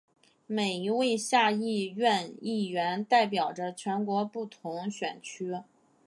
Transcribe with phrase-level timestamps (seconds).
[0.47, 5.61] 每一位下议院议员代表着全国不同选区。